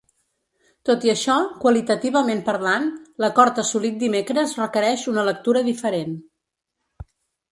Tot 0.89 1.03
i 1.07 1.11
això, 1.11 1.33
qualitativament 1.65 2.41
parlant, 2.47 2.87
l’acord 3.23 3.61
assolit 3.65 4.01
dimecres 4.05 4.57
requereix 4.63 5.03
una 5.15 5.29
lectura 5.31 5.63
diferent. 5.71 6.19